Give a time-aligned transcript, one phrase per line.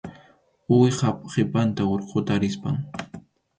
[0.73, 2.77] Uwihap qhipanta urquta rispam.